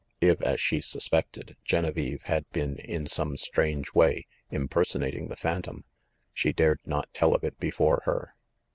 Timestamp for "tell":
7.13-7.35